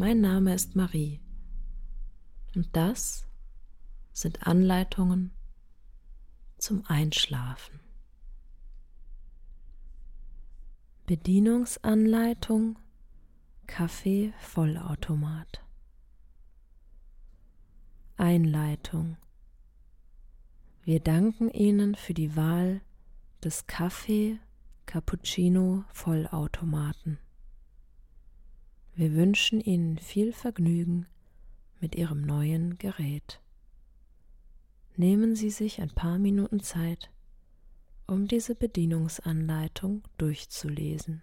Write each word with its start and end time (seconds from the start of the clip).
Mein 0.00 0.20
Name 0.20 0.54
ist 0.54 0.76
Marie 0.76 1.18
und 2.54 2.68
das 2.76 3.26
sind 4.12 4.46
Anleitungen 4.46 5.32
zum 6.56 6.86
Einschlafen. 6.86 7.80
Bedienungsanleitung 11.06 12.78
Kaffee 13.66 14.32
Vollautomat 14.38 15.64
Einleitung 18.16 19.16
Wir 20.84 21.00
danken 21.00 21.50
Ihnen 21.50 21.96
für 21.96 22.14
die 22.14 22.36
Wahl 22.36 22.82
des 23.42 23.66
Kaffee 23.66 24.38
Cappuccino 24.86 25.82
Vollautomaten. 25.92 27.18
Wir 28.98 29.14
wünschen 29.14 29.60
Ihnen 29.60 29.96
viel 29.96 30.32
Vergnügen 30.32 31.06
mit 31.78 31.94
Ihrem 31.94 32.20
neuen 32.20 32.78
Gerät. 32.78 33.40
Nehmen 34.96 35.36
Sie 35.36 35.50
sich 35.50 35.80
ein 35.80 35.94
paar 35.94 36.18
Minuten 36.18 36.58
Zeit, 36.58 37.08
um 38.08 38.26
diese 38.26 38.56
Bedienungsanleitung 38.56 40.02
durchzulesen. 40.18 41.22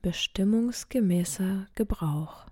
Bestimmungsgemäßer 0.00 1.66
Gebrauch 1.74 2.46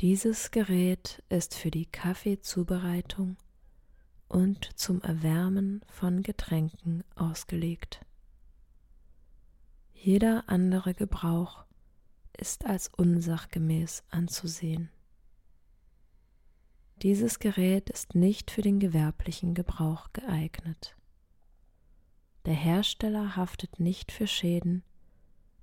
dieses 0.00 0.50
Gerät 0.50 1.22
ist 1.28 1.54
für 1.54 1.70
die 1.70 1.86
Kaffeezubereitung 1.86 3.36
und 4.26 4.76
zum 4.76 5.00
Erwärmen 5.02 5.84
von 5.86 6.24
Getränken 6.24 7.04
ausgelegt. 7.14 8.04
Jeder 10.04 10.44
andere 10.48 10.92
Gebrauch 10.92 11.64
ist 12.36 12.66
als 12.66 12.88
unsachgemäß 12.88 14.04
anzusehen. 14.10 14.90
Dieses 17.00 17.38
Gerät 17.38 17.88
ist 17.88 18.14
nicht 18.14 18.50
für 18.50 18.60
den 18.60 18.80
gewerblichen 18.80 19.54
Gebrauch 19.54 20.12
geeignet. 20.12 20.94
Der 22.44 22.52
Hersteller 22.52 23.34
haftet 23.34 23.80
nicht 23.80 24.12
für 24.12 24.26
Schäden, 24.26 24.82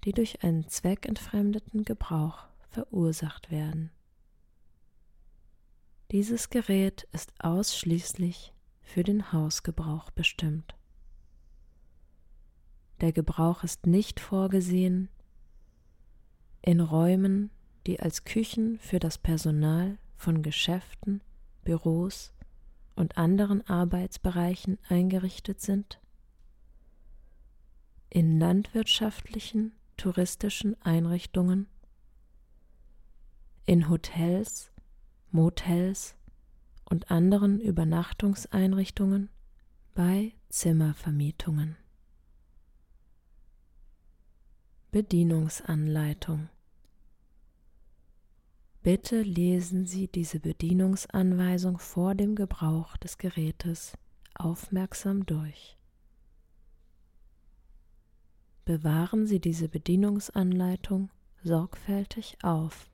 die 0.06 0.12
durch 0.12 0.44
einen 0.44 0.68
zweckentfremdeten 0.68 1.86
Gebrauch 1.86 2.48
verursacht 2.68 3.52
werden. 3.52 3.92
Dieses 6.10 6.50
Gerät 6.50 7.08
ist 7.12 7.32
ausschließlich 7.44 8.54
für 8.82 9.04
den 9.04 9.32
Hausgebrauch 9.34 10.10
bestimmt. 10.10 10.74
Der 13.02 13.12
Gebrauch 13.12 13.64
ist 13.64 13.88
nicht 13.88 14.20
vorgesehen. 14.20 15.10
In 16.62 16.80
Räumen, 16.80 17.50
die 17.88 18.00
als 18.00 18.24
Küchen 18.24 18.78
für 18.80 19.00
das 19.00 19.18
Personal 19.18 19.98
von 20.16 20.44
Geschäften, 20.44 21.22
Büros 21.64 22.32
und 22.96 23.18
anderen 23.18 23.68
Arbeitsbereichen 23.68 24.78
eingerichtet 24.88 25.62
sind, 25.62 26.00
in 28.10 28.40
landwirtschaftlichen, 28.40 29.72
touristischen 29.98 30.80
Einrichtungen, 30.82 31.68
in 33.66 33.90
Hotels 33.90 34.72
Motels 35.32 36.16
und 36.90 37.10
anderen 37.10 37.62
Übernachtungseinrichtungen 37.62 39.30
bei 39.94 40.34
Zimmervermietungen. 40.50 41.78
Bedienungsanleitung 44.94 46.50
Bitte 48.84 49.22
lesen 49.22 49.86
Sie 49.86 50.10
diese 50.10 50.42
Bedienungsanweisung 50.42 51.80
vor 51.80 52.14
dem 52.14 52.36
Gebrauch 52.36 52.98
des 52.98 53.18
Gerätes 53.18 53.94
aufmerksam 54.36 55.26
durch. 55.26 55.78
Bewahren 58.66 59.28
Sie 59.28 59.40
diese 59.40 59.70
Bedienungsanleitung 59.70 61.10
sorgfältig 61.42 62.38
auf 62.44 62.90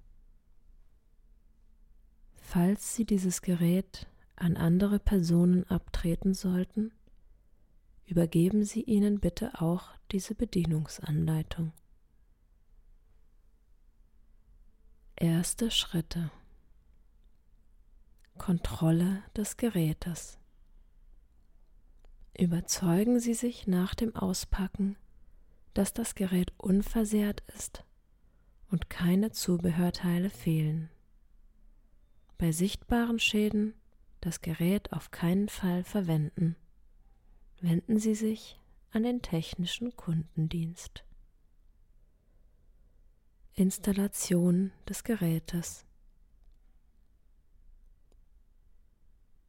Falls 2.35 2.93
Sie 2.93 3.05
dieses 3.05 3.41
Gerät 3.41 4.05
an 4.35 4.55
andere 4.55 4.99
Personen 4.99 5.63
abtreten 5.63 6.35
sollten, 6.35 6.91
übergeben 8.05 8.65
Sie 8.65 8.83
ihnen 8.83 9.19
bitte 9.19 9.59
auch 9.63 9.89
diese 10.11 10.35
Bedienungsanleitung. 10.35 11.71
Erste 15.19 15.71
Schritte 15.71 16.29
Kontrolle 18.37 19.23
des 19.35 19.57
Gerätes 19.57 20.37
Überzeugen 22.37 23.19
Sie 23.19 23.33
sich 23.33 23.65
nach 23.65 23.95
dem 23.95 24.15
Auspacken, 24.15 24.95
dass 25.73 25.91
das 25.93 26.13
Gerät 26.13 26.53
unversehrt 26.57 27.41
ist 27.55 27.83
und 28.69 28.91
keine 28.91 29.31
Zubehörteile 29.31 30.29
fehlen 30.29 30.91
bei 32.37 32.51
sichtbaren 32.51 33.17
Schäden 33.17 33.73
das 34.21 34.41
Gerät 34.41 34.93
auf 34.93 35.09
keinen 35.09 35.49
Fall 35.49 35.83
verwenden. 35.83 36.55
Wenden 37.59 37.97
Sie 37.97 38.13
sich 38.13 38.59
an 38.91 39.01
den 39.01 39.23
technischen 39.23 39.95
Kundendienst. 39.95 41.06
Installation 43.59 44.71
des 44.87 45.03
Gerätes 45.03 45.83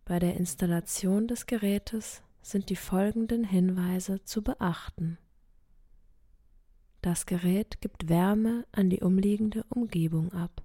Bei 0.07 0.19
der 0.19 0.35
Installation 0.39 1.29
des 1.29 1.45
Gerätes 1.45 2.23
sind 2.41 2.71
die 2.71 2.77
folgenden 2.77 3.45
Hinweise 3.45 4.25
zu 4.25 4.41
beachten. 4.41 5.19
Das 7.03 7.27
Gerät 7.27 7.83
gibt 7.83 8.09
Wärme 8.09 8.65
an 8.73 8.89
die 8.89 9.01
umliegende 9.01 9.65
Umgebung 9.69 10.33
ab. 10.33 10.65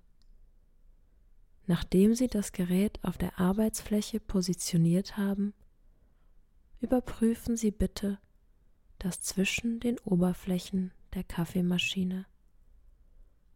Nachdem 1.68 2.16
Sie 2.16 2.28
das 2.28 2.54
Gerät 2.54 3.04
auf 3.04 3.18
der 3.18 3.42
Arbeitsfläche 3.42 4.22
positioniert 4.22 5.18
haben, 5.18 5.54
überprüfen 6.80 7.58
Sie 7.58 7.72
bitte, 7.72 8.20
dass 9.00 9.22
zwischen 9.22 9.82
den 9.82 10.00
Oberflächen 10.00 10.94
der 11.14 11.26
Kaffeemaschine, 11.26 12.26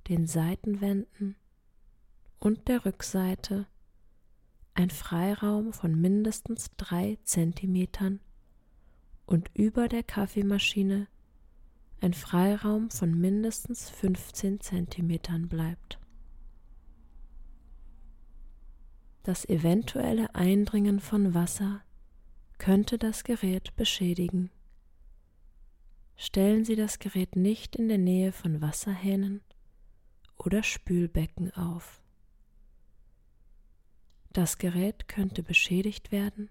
den 0.08 0.28
Seitenwänden 0.28 1.36
und 2.40 2.68
der 2.68 2.86
Rückseite 2.86 3.68
ein 4.74 4.90
Freiraum 4.90 5.74
von 5.74 6.00
mindestens 6.00 6.70
drei 6.78 7.18
Zentimetern 7.24 8.20
und 9.26 9.50
über 9.54 9.88
der 9.88 10.04
Kaffeemaschine 10.04 11.08
ein 12.00 12.14
Freiraum 12.14 12.92
von 12.92 13.20
mindestens 13.20 13.90
15 13.90 14.62
Zentimetern 14.62 15.48
bleibt. 15.48 16.00
Das 19.24 19.46
eventuelle 19.50 20.34
Eindringen 20.36 21.00
von 21.00 21.34
Wasser 21.34 21.82
könnte 22.60 22.98
das 22.98 23.24
Gerät 23.24 23.76
beschädigen. 23.76 24.52
Stellen 26.16 26.64
Sie 26.64 26.76
das 26.76 27.00
Gerät 27.00 27.36
nicht 27.36 27.76
in 27.76 27.90
der 27.90 27.98
Nähe 27.98 28.32
von 28.32 28.62
Wasserhähnen 28.62 29.42
oder 30.38 30.64
Spülbecken 30.64 31.54
auf. 31.56 32.02
Das 34.32 34.58
Gerät 34.58 35.08
könnte 35.08 35.42
beschädigt 35.42 36.12
werden, 36.12 36.50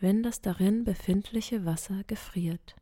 wenn 0.00 0.22
das 0.22 0.40
darin 0.40 0.84
befindliche 0.84 1.64
Wasser 1.64 2.04
gefriert. 2.04 2.76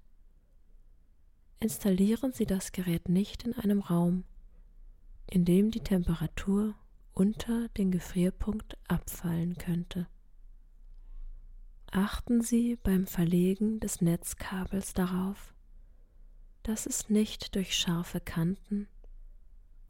Installieren 1.61 2.33
Sie 2.33 2.47
das 2.47 2.73
Gerät 2.73 3.09
nicht 3.09 3.45
in 3.45 3.55
einem 3.55 3.81
Raum, 3.81 4.25
in 5.31 5.45
dem 5.45 5.71
die 5.71 5.81
Temperatur 5.81 6.75
unter 7.13 7.69
den 7.71 7.93
Gefrierpunkt 7.93 8.77
abfallen 8.89 9.57
könnte. 9.57 10.09
Achten 11.93 12.41
Sie 12.41 12.77
beim 12.77 13.07
Verlegen 13.07 13.79
des 13.79 14.01
Netzkabels 14.01 14.95
darauf, 14.95 15.55
dass 16.63 16.87
es 16.87 17.09
nicht 17.09 17.55
durch 17.55 17.77
scharfe 17.77 18.19
Kanten 18.19 18.89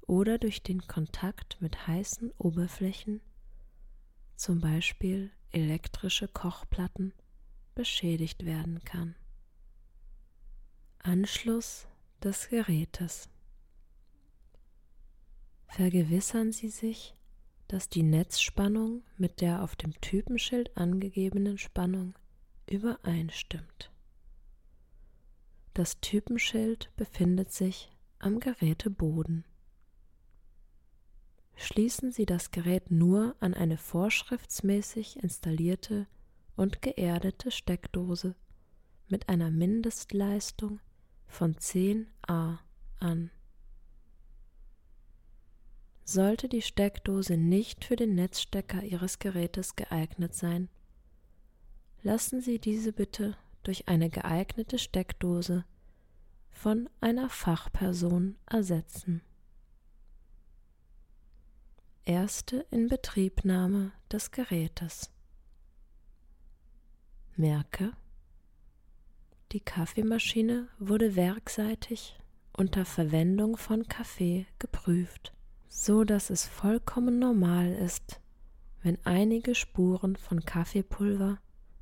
oder 0.06 0.38
durch 0.38 0.62
den 0.62 0.86
Kontakt 0.86 1.60
mit 1.60 1.86
heißen 1.86 2.32
Oberflächen, 2.38 3.20
zum 4.36 4.60
Beispiel 4.60 5.30
elektrische 5.50 6.28
Kochplatten, 6.28 7.12
beschädigt 7.74 8.44
werden 8.44 8.82
kann. 8.84 9.14
Anschluss 10.98 11.86
des 12.22 12.48
Gerätes. 12.48 13.28
Vergewissern 15.66 16.52
Sie 16.52 16.68
sich, 16.68 17.14
dass 17.66 17.88
die 17.88 18.02
Netzspannung 18.02 19.02
mit 19.16 19.40
der 19.40 19.62
auf 19.62 19.74
dem 19.76 19.98
Typenschild 20.00 20.76
angegebenen 20.76 21.56
Spannung 21.56 22.14
übereinstimmt. 22.68 23.90
Das 25.74 25.98
Typenschild 26.00 26.90
befindet 26.96 27.50
sich 27.50 27.90
am 28.18 28.40
Geräteboden. 28.40 29.44
Schließen 31.54 32.12
Sie 32.12 32.26
das 32.26 32.50
Gerät 32.50 32.90
nur 32.90 33.36
an 33.40 33.54
eine 33.54 33.76
vorschriftsmäßig 33.76 35.22
installierte 35.22 36.06
und 36.56 36.82
geerdete 36.82 37.50
Steckdose 37.50 38.34
mit 39.08 39.28
einer 39.28 39.50
Mindestleistung 39.50 40.80
von 41.26 41.56
10 41.56 42.08
A 42.26 42.58
an. 42.98 43.30
Sollte 46.04 46.48
die 46.48 46.62
Steckdose 46.62 47.36
nicht 47.36 47.84
für 47.84 47.96
den 47.96 48.14
Netzstecker 48.14 48.82
Ihres 48.82 49.18
Gerätes 49.18 49.76
geeignet 49.76 50.34
sein, 50.34 50.68
lassen 52.02 52.40
Sie 52.40 52.58
diese 52.58 52.92
bitte 52.92 53.36
durch 53.62 53.88
eine 53.88 54.10
geeignete 54.10 54.78
Steckdose 54.78 55.64
von 56.50 56.88
einer 57.00 57.28
Fachperson 57.28 58.36
ersetzen. 58.46 59.22
Erste 62.04 62.66
Inbetriebnahme 62.70 63.92
des 64.10 64.30
Gerätes. 64.30 65.10
Merke, 67.36 67.92
die 69.52 69.60
Kaffeemaschine 69.60 70.68
wurde 70.78 71.16
werkseitig 71.16 72.18
unter 72.52 72.84
Verwendung 72.84 73.56
von 73.56 73.88
Kaffee 73.88 74.46
geprüft 74.58 75.32
so 75.74 76.04
dass 76.04 76.28
es 76.28 76.44
vollkommen 76.44 77.18
normal 77.18 77.72
ist, 77.72 78.20
wenn 78.82 78.98
einige 79.04 79.54
Spuren 79.54 80.16
von 80.16 80.44
Kaffeepulver 80.44 81.38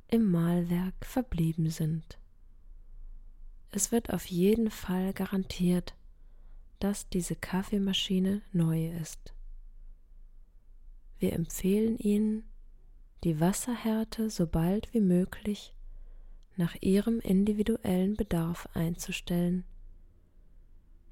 im 0.07 0.31
Mahlwerk 0.31 1.05
verblieben 1.05 1.69
sind. 1.69 2.17
Es 3.69 3.91
wird 3.91 4.13
auf 4.13 4.25
jeden 4.27 4.71
Fall 4.71 5.11
garantiert, 5.11 5.93
dass 6.79 7.09
diese 7.09 7.35
Kaffeemaschine 7.35 8.41
neu 8.53 8.87
ist. 8.91 9.33
Wir 11.21 11.33
empfehlen 11.33 11.99
Ihnen, 11.99 12.45
die 13.23 13.39
Wasserhärte 13.39 14.31
so 14.31 14.47
bald 14.47 14.91
wie 14.91 15.01
möglich 15.01 15.75
nach 16.57 16.75
Ihrem 16.81 17.19
individuellen 17.19 18.15
Bedarf 18.15 18.67
einzustellen, 18.73 19.63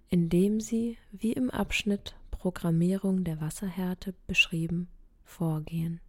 indem 0.10 0.62
Sie, 0.62 0.98
wie 1.12 1.34
im 1.34 1.52
Abschnitt 1.52 2.16
Programmierung 2.32 3.24
der 3.24 3.40
Wasserhärte 3.40 4.16
beschrieben, 4.26 4.88
vorgehen. 5.24 6.02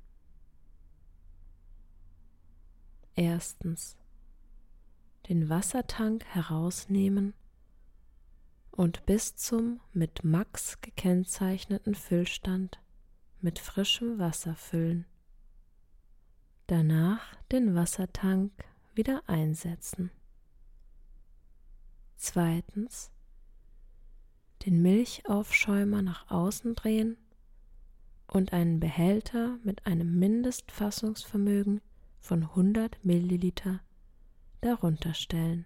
Erstens 3.15 3.99
den 5.29 5.51
Wassertank 5.51 6.25
herausnehmen 6.25 7.35
und 8.71 9.05
bis 9.05 9.37
zum 9.37 9.79
mit 9.93 10.25
Max 10.25 10.81
gekennzeichneten 10.81 11.95
Füllstand 11.95 12.81
mit 13.43 13.59
frischem 13.59 14.19
Wasser 14.19 14.55
füllen. 14.55 15.07
Danach 16.67 17.35
den 17.53 17.75
Wassertank 17.75 18.53
wieder 18.95 19.23
einsetzen. 19.27 20.11
Zweitens 22.17 23.11
den 24.65 24.83
Milchaufschäumer 24.83 26.03
nach 26.03 26.31
außen 26.31 26.75
drehen 26.75 27.17
und 28.27 28.53
einen 28.53 28.79
Behälter 28.79 29.59
mit 29.65 29.87
einem 29.87 30.19
Mindestfassungsvermögen 30.19 31.81
von 32.21 32.43
100 32.43 33.05
Milliliter 33.05 33.81
darunter 34.61 35.15
stellen. 35.15 35.65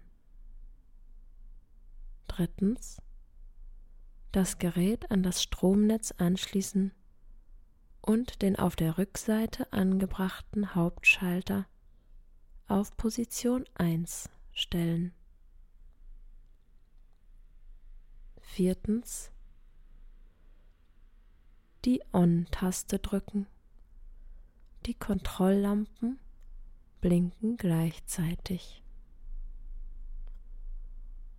Drittens 2.27 3.01
das 4.31 4.57
Gerät 4.57 5.11
an 5.11 5.23
das 5.23 5.43
Stromnetz 5.43 6.11
anschließen 6.17 6.91
und 8.05 8.41
den 8.41 8.55
auf 8.57 8.75
der 8.75 8.97
Rückseite 8.97 9.71
angebrachten 9.73 10.75
Hauptschalter 10.75 11.65
auf 12.67 12.95
Position 12.97 13.65
1 13.75 14.29
stellen. 14.51 15.13
Viertens 18.39 19.31
die 21.83 22.01
On-Taste 22.13 22.99
drücken. 22.99 23.47
Die 24.85 24.93
Kontrolllampen 24.93 26.19
blinken 27.01 27.57
gleichzeitig. 27.57 28.83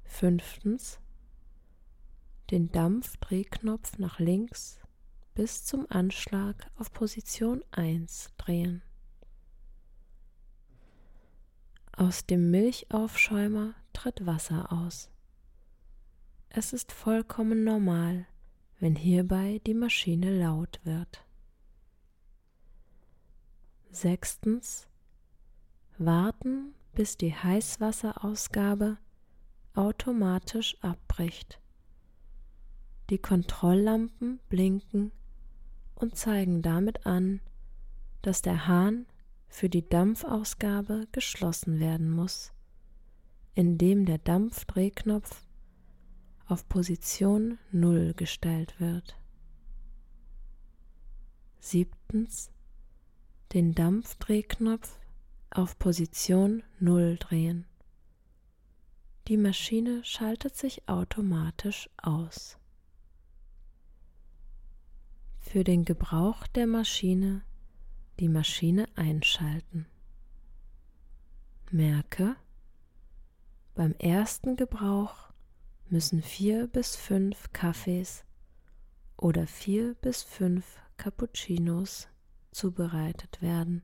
Fünftens 0.04 1.00
den 2.50 2.70
Dampfdrehknopf 2.70 3.98
nach 3.98 4.20
links 4.20 4.78
bis 5.36 5.66
zum 5.66 5.86
Anschlag 5.90 6.66
auf 6.76 6.90
Position 6.92 7.62
1 7.70 8.30
drehen. 8.38 8.82
Aus 11.92 12.24
dem 12.24 12.50
Milchaufschäumer 12.50 13.74
tritt 13.92 14.24
Wasser 14.24 14.72
aus. 14.72 15.10
Es 16.48 16.72
ist 16.72 16.90
vollkommen 16.90 17.64
normal, 17.64 18.26
wenn 18.80 18.96
hierbei 18.96 19.60
die 19.66 19.74
Maschine 19.74 20.38
laut 20.38 20.80
wird. 20.84 21.22
Sechstens. 23.90 24.88
Warten, 25.98 26.74
bis 26.94 27.18
die 27.18 27.34
Heißwasserausgabe 27.34 28.96
automatisch 29.74 30.82
abbricht. 30.82 31.60
Die 33.10 33.18
Kontrolllampen 33.18 34.40
blinken 34.48 35.12
und 35.96 36.16
zeigen 36.16 36.62
damit 36.62 37.06
an, 37.06 37.40
dass 38.22 38.42
der 38.42 38.66
Hahn 38.66 39.06
für 39.48 39.68
die 39.68 39.88
Dampfausgabe 39.88 41.08
geschlossen 41.12 41.80
werden 41.80 42.10
muss, 42.10 42.52
indem 43.54 44.04
der 44.06 44.18
Dampfdrehknopf 44.18 45.44
auf 46.46 46.68
Position 46.68 47.58
0 47.72 48.14
gestellt 48.14 48.78
wird. 48.78 49.16
Siebtens 51.58 52.50
den 53.52 53.74
Dampfdrehknopf 53.74 54.98
auf 55.50 55.78
Position 55.78 56.62
0 56.78 57.16
drehen. 57.18 57.66
Die 59.28 59.36
Maschine 59.36 60.04
schaltet 60.04 60.56
sich 60.56 60.88
automatisch 60.88 61.88
aus. 61.96 62.58
Für 65.56 65.64
den 65.64 65.86
Gebrauch 65.86 66.46
der 66.48 66.66
Maschine 66.66 67.40
die 68.20 68.28
Maschine 68.28 68.86
einschalten. 68.94 69.86
Merke, 71.70 72.36
beim 73.74 73.94
ersten 73.94 74.56
Gebrauch 74.56 75.32
müssen 75.88 76.20
vier 76.20 76.66
bis 76.66 76.94
fünf 76.94 77.54
Kaffees 77.54 78.26
oder 79.16 79.46
vier 79.46 79.94
bis 79.94 80.22
fünf 80.22 80.76
Cappuccinos 80.98 82.08
zubereitet 82.50 83.40
werden, 83.40 83.80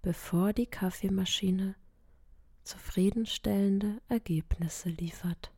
bevor 0.00 0.54
die 0.54 0.64
Kaffeemaschine 0.64 1.74
zufriedenstellende 2.64 4.00
Ergebnisse 4.08 4.88
liefert. 4.88 5.52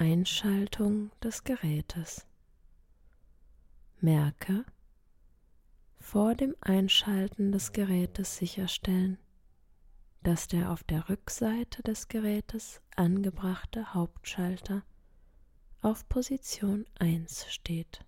Einschaltung 0.00 1.10
des 1.22 1.44
Gerätes. 1.44 2.26
Merke, 4.00 4.64
vor 5.98 6.34
dem 6.34 6.56
Einschalten 6.62 7.52
des 7.52 7.72
Gerätes 7.72 8.38
sicherstellen, 8.38 9.18
dass 10.22 10.48
der 10.48 10.72
auf 10.72 10.84
der 10.84 11.10
Rückseite 11.10 11.82
des 11.82 12.08
Gerätes 12.08 12.80
angebrachte 12.96 13.92
Hauptschalter 13.92 14.84
auf 15.82 16.08
Position 16.08 16.86
1 16.98 17.52
steht. 17.52 18.02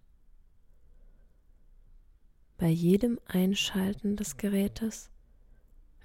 Bei 2.56 2.68
jedem 2.68 3.20
Einschalten 3.26 4.16
des 4.16 4.38
Gerätes 4.38 5.11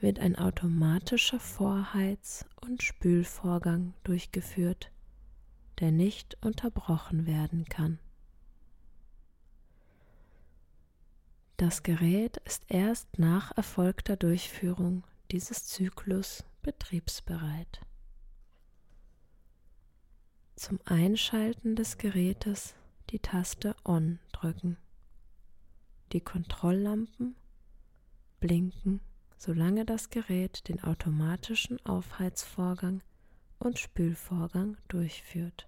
wird 0.02 0.20
ein 0.20 0.36
automatischer 0.36 1.40
Vorheiz- 1.40 2.46
und 2.60 2.84
Spülvorgang 2.84 3.94
durchgeführt, 4.04 4.92
der 5.80 5.92
nicht 5.92 6.38
unterbrochen 6.44 7.26
werden 7.28 7.66
kann. 7.66 8.00
Das 11.58 11.82
Gerät 11.82 12.38
ist 12.46 12.64
erst 12.68 13.18
nach 13.18 13.56
erfolgter 13.58 14.16
Durchführung 14.16 15.04
dieses 15.32 15.66
Zyklus 15.66 16.44
betriebsbereit. 16.62 17.82
Zum 20.56 20.80
Einschalten 20.86 21.76
des 21.76 21.98
Gerätes 21.98 22.76
die 23.10 23.20
Taste 23.20 23.76
On 23.84 24.20
drücken. 24.34 24.78
Die 26.14 26.22
Kontrolllampen 26.22 27.36
blinken, 28.40 29.02
solange 29.38 29.86
das 29.86 30.10
Gerät 30.10 30.68
den 30.68 30.84
automatischen 30.84 31.84
Aufheizvorgang 31.86 33.02
und 33.60 33.80
Spülvorgang 33.80 34.78
durchführt. 34.88 35.68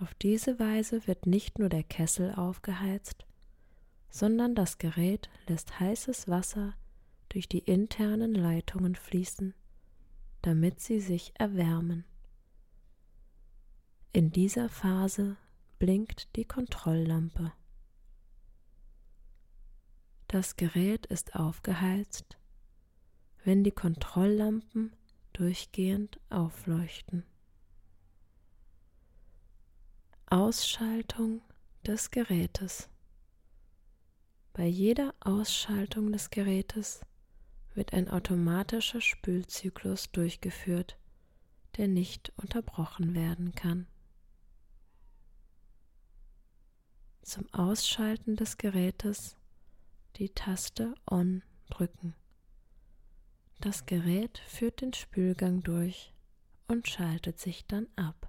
Auf 0.00 0.14
diese 0.14 0.58
Weise 0.58 1.06
wird 1.06 1.26
nicht 1.26 1.58
nur 1.58 1.68
der 1.68 1.84
Kessel 1.84 2.34
aufgeheizt, 2.34 3.24
sondern 4.10 4.54
das 4.54 4.78
Gerät 4.78 5.28
lässt 5.46 5.80
heißes 5.80 6.28
Wasser 6.28 6.74
durch 7.28 7.48
die 7.48 7.58
internen 7.58 8.34
Leitungen 8.34 8.94
fließen, 8.94 9.54
damit 10.42 10.80
sie 10.80 11.00
sich 11.00 11.32
erwärmen. 11.38 12.04
In 14.12 14.30
dieser 14.30 14.68
Phase 14.68 15.36
blinkt 15.78 16.36
die 16.36 16.44
Kontrolllampe. 16.44 17.52
Das 20.28 20.56
Gerät 20.56 21.06
ist 21.06 21.34
aufgeheizt, 21.34 22.38
wenn 23.44 23.64
die 23.64 23.72
Kontrolllampen 23.72 24.92
durchgehend 25.34 26.18
aufleuchten. 26.30 27.24
Ausschaltung 30.26 31.42
des 31.86 32.10
Gerätes. 32.10 32.88
Bei 34.54 34.64
jeder 34.66 35.14
Ausschaltung 35.20 36.12
des 36.12 36.30
Gerätes 36.30 37.00
wird 37.74 37.92
ein 37.92 38.08
automatischer 38.08 39.00
Spülzyklus 39.00 40.10
durchgeführt, 40.12 40.96
der 41.76 41.88
nicht 41.88 42.32
unterbrochen 42.36 43.14
werden 43.14 43.52
kann. 43.52 43.86
Zum 47.22 47.52
Ausschalten 47.52 48.36
des 48.36 48.58
Gerätes 48.58 49.36
die 50.16 50.28
Taste 50.28 50.94
On 51.10 51.42
drücken. 51.70 52.14
Das 53.60 53.86
Gerät 53.86 54.38
führt 54.46 54.80
den 54.80 54.92
Spülgang 54.92 55.62
durch 55.62 56.12
und 56.68 56.88
schaltet 56.88 57.38
sich 57.38 57.66
dann 57.66 57.86
ab. 57.96 58.28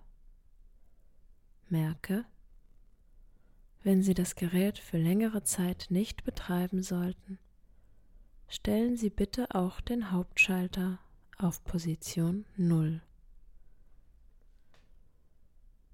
Merke, 1.67 2.25
wenn 3.83 4.01
Sie 4.01 4.13
das 4.13 4.35
Gerät 4.35 4.79
für 4.79 4.97
längere 4.97 5.43
Zeit 5.43 5.87
nicht 5.89 6.23
betreiben 6.23 6.83
sollten, 6.83 7.39
stellen 8.47 8.97
Sie 8.97 9.09
bitte 9.09 9.53
auch 9.53 9.81
den 9.81 10.11
Hauptschalter 10.11 10.99
auf 11.37 11.63
Position 11.63 12.45
0. 12.57 13.01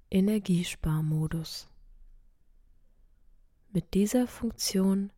Energiesparmodus 0.09 1.71
mit 3.73 3.93
dieser 3.93 4.27
Funktion 4.27 5.13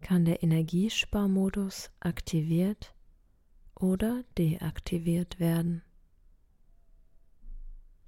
kann 0.00 0.24
der 0.24 0.44
Energiesparmodus 0.44 1.90
aktiviert 1.98 2.93
oder 3.74 4.24
deaktiviert 4.38 5.38
werden. 5.40 5.82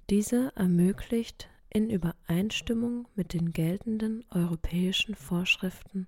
Diese 0.09 0.55
ermöglicht 0.55 1.49
in 1.69 1.89
Übereinstimmung 1.89 3.07
mit 3.15 3.33
den 3.33 3.51
geltenden 3.51 4.23
europäischen 4.29 5.15
Vorschriften 5.15 6.07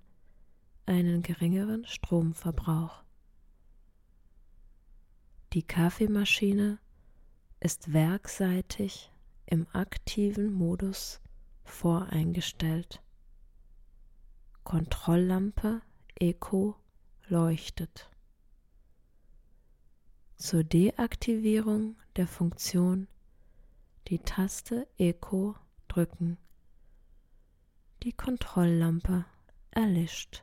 einen 0.86 1.22
geringeren 1.22 1.84
Stromverbrauch. 1.86 3.04
Die 5.52 5.62
Kaffeemaschine 5.62 6.78
ist 7.60 7.92
werkseitig 7.92 9.12
im 9.46 9.66
aktiven 9.72 10.52
Modus 10.52 11.20
voreingestellt. 11.64 13.02
Kontrolllampe 14.64 15.82
Eco 16.18 16.76
leuchtet. 17.28 18.10
Zur 20.40 20.64
Deaktivierung 20.64 21.96
der 22.16 22.26
Funktion 22.26 23.08
die 24.08 24.20
Taste 24.20 24.88
Eco 24.96 25.54
drücken. 25.86 26.38
Die 28.02 28.14
Kontrolllampe 28.14 29.26
erlischt. 29.70 30.42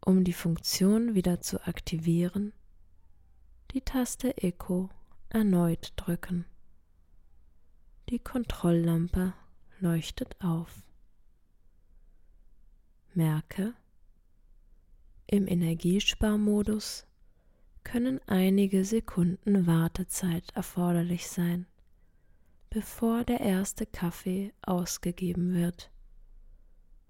Um 0.00 0.22
die 0.22 0.32
Funktion 0.32 1.16
wieder 1.16 1.40
zu 1.40 1.66
aktivieren, 1.66 2.52
die 3.72 3.80
Taste 3.80 4.40
Eco 4.40 4.88
erneut 5.28 5.92
drücken. 5.96 6.44
Die 8.08 8.20
Kontrolllampe 8.20 9.34
leuchtet 9.80 10.40
auf. 10.40 10.84
Merke, 13.14 13.74
im 15.26 15.48
Energiesparmodus 15.48 17.09
können 17.84 18.20
einige 18.26 18.84
Sekunden 18.84 19.66
Wartezeit 19.66 20.44
erforderlich 20.54 21.28
sein, 21.28 21.66
bevor 22.70 23.24
der 23.24 23.40
erste 23.40 23.86
Kaffee 23.86 24.52
ausgegeben 24.62 25.54
wird, 25.54 25.90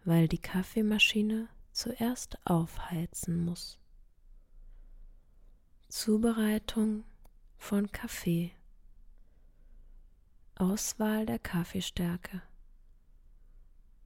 weil 0.05 0.29
die 0.29 0.39
Kaffeemaschine 0.39 1.49
zuerst 1.73 2.39
aufheizen 2.47 3.45
muss. 3.45 3.79
Zubereitung 5.89 7.05
von 7.59 7.91
Kaffee 7.91 8.53
Auswahl 10.55 11.27
der 11.27 11.39
Kaffeestärke 11.39 12.43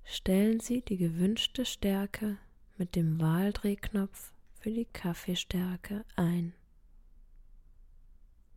Stellen 0.05 0.61
Sie 0.61 0.83
die 0.83 0.99
gewünschte 0.99 1.65
Stärke 1.65 2.37
mit 2.77 2.95
dem 2.95 3.21
Wahldrehknopf 3.21 4.34
für 4.65 4.71
die 4.71 4.87
Kaffeestärke 4.87 6.07
ein. 6.17 6.55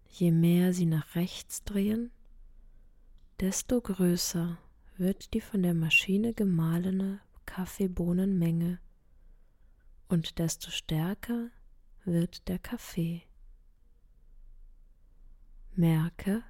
Je 0.08 0.32
mehr 0.32 0.72
Sie 0.72 0.86
nach 0.86 1.16
rechts 1.16 1.66
drehen, 1.66 2.12
desto 3.42 3.82
größer 3.82 4.58
wird 4.96 5.34
die 5.34 5.42
von 5.42 5.64
der 5.64 5.74
Maschine 5.74 6.34
gemahlene 6.34 7.20
Kaffeebohnenmenge 7.46 8.80
und 10.08 10.40
desto 10.40 10.72
stärker 10.72 11.50
wird 12.06 12.48
der 12.48 12.60
Kaffee. 12.60 13.24
Merke, 15.76 16.42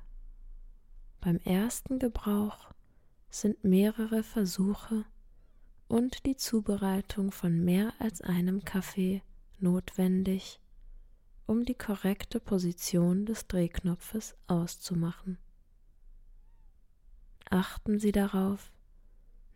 beim 1.19 1.37
ersten 1.37 1.97
Gebrauch 1.97 2.75
sind 3.31 3.63
mehrere 3.63 4.21
Versuche 4.21 5.05
und 5.87 6.27
die 6.27 6.35
Zubereitung 6.35 7.31
von 7.31 7.65
mehr 7.65 7.91
als 7.97 8.21
einem 8.21 8.63
Kaffee 8.63 9.23
notwendig, 9.59 10.59
um 11.45 11.65
die 11.65 11.75
korrekte 11.75 12.39
Position 12.39 13.25
des 13.25 13.47
Drehknopfes 13.47 14.35
auszumachen. 14.47 15.37
Achten 17.49 17.99
Sie 17.99 18.11
darauf, 18.11 18.71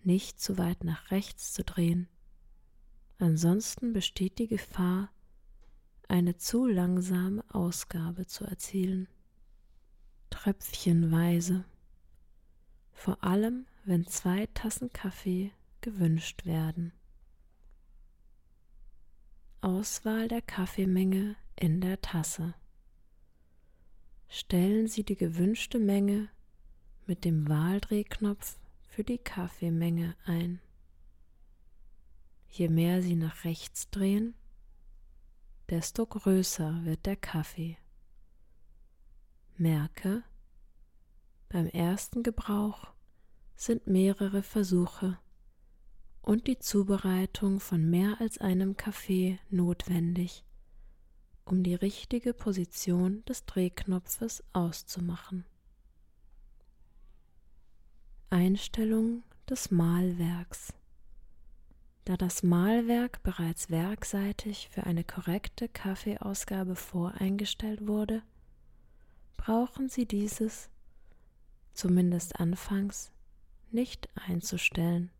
nicht 0.04 0.40
zu 0.40 0.58
weit 0.58 0.84
nach 0.84 1.12
rechts 1.12 1.54
zu 1.54 1.64
drehen, 1.64 2.08
ansonsten 3.18 3.94
besteht 3.94 4.40
die 4.40 4.48
Gefahr, 4.48 5.12
eine 6.08 6.38
zu 6.38 6.68
langsame 6.68 7.44
Ausgabe 7.54 8.26
zu 8.26 8.46
erzielen. 8.46 9.08
Tröpfchenweise 10.30 11.66
vor 13.02 13.24
allem 13.24 13.66
wenn 13.84 14.06
zwei 14.06 14.46
Tassen 14.54 14.94
Kaffee 14.94 15.52
gewünscht 15.82 16.46
werden. 16.46 16.94
Auswahl 19.64 20.28
der 20.28 20.42
Kaffeemenge 20.42 21.36
in 21.56 21.82
der 21.82 22.02
Tasse. 22.02 22.56
Stellen 24.28 24.88
Sie 24.88 25.04
die 25.04 25.16
gewünschte 25.16 25.78
Menge 25.78 26.30
mit 27.06 27.26
dem 27.26 27.48
Wahldrehknopf 27.48 28.58
für 28.88 29.04
die 29.04 29.20
Kaffeemenge 29.20 30.16
ein. 30.26 30.60
Je 32.50 32.70
mehr 32.70 33.04
Sie 33.04 33.16
nach 33.16 33.44
rechts 33.44 33.92
drehen, 33.92 34.34
desto 35.70 36.08
größer 36.08 36.84
wird 36.84 37.06
der 37.06 37.18
Kaffee. 37.18 37.78
Merke, 39.58 40.24
beim 41.50 41.68
ersten 41.68 42.24
Gebrauch 42.24 42.88
sind 43.56 43.86
mehrere 43.86 44.42
Versuche 44.42 45.20
und 46.22 46.48
die 46.48 46.60
Zubereitung 46.60 47.60
von 47.60 47.90
mehr 47.90 48.20
als 48.20 48.38
einem 48.38 48.78
Kaffee 48.78 49.40
notwendig, 49.50 50.44
um 51.46 51.64
die 51.64 51.76
richtige 51.76 52.34
Position 52.34 53.26
des 53.26 53.46
Drehknopfes 53.46 54.44
auszumachen. 54.54 55.46
Einstellung 58.30 59.24
des 59.50 59.72
Mahlwerks 59.72 60.74
Da 62.06 62.16
das 62.16 62.44
Mahlwerk 62.44 63.22
bereits 63.24 63.70
werkseitig 63.70 64.70
für 64.72 64.86
eine 64.86 65.04
korrekte 65.04 65.68
Kaffeeausgabe 65.68 66.76
voreingestellt 66.76 67.88
wurde, 67.88 68.24
brauchen 69.38 69.90
Sie 69.90 70.06
dieses, 70.06 70.70
zumindest 71.74 72.40
anfangs, 72.40 73.12
nicht 73.72 74.08
einzustellen. 74.16 75.12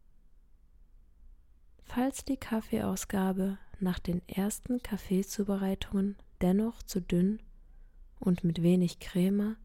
Falls 1.84 2.24
die 2.24 2.38
Kaffeeausgabe 2.38 3.58
nach 3.80 4.00
den 4.00 4.22
ersten 4.28 4.82
Kaffeezubereitungen 4.82 6.16
dennoch 6.42 6.84
zu 6.84 7.02
dünn 7.02 7.42
und 8.20 8.44
mit 8.44 8.62
wenig 8.62 9.00
Creme 9.00 9.58